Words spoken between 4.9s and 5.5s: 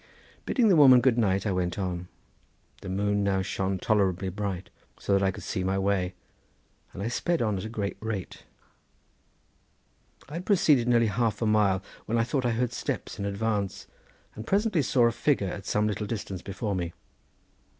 so that I could